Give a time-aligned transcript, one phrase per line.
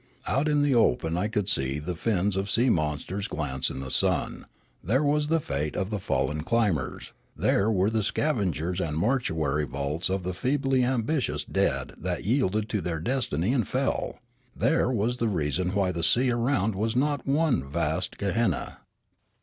[0.25, 3.91] Out in the open I could see the fins of sea monsters glance in the
[3.91, 4.47] sun;
[4.83, 10.09] there was the fate of the fallen climbers; there were the scavengers and mortuary vaults
[10.09, 14.17] of the feebly ambitious dead that yielded to their destiny and fell;
[14.55, 18.79] there was the reason why the sea around was not one vast gehenna.